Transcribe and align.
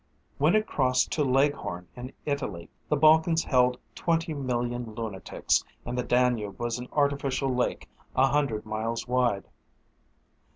When 0.39 0.55
it 0.55 0.65
crossed 0.65 1.11
to 1.11 1.23
Leghorn 1.23 1.87
in 1.95 2.11
Italy 2.25 2.71
the 2.89 2.95
Balkans 2.95 3.43
held 3.43 3.77
twenty 3.93 4.33
million 4.33 4.95
lunatics 4.95 5.63
and 5.85 5.95
the 5.95 6.01
Danube 6.01 6.59
was 6.59 6.79
an 6.79 6.87
artificial 6.91 7.53
lake 7.53 7.87
a 8.15 8.25
hundred 8.25 8.65
miles 8.65 9.07
wide. 9.07 9.43